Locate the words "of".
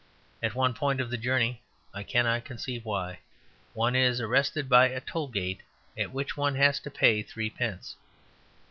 0.99-1.11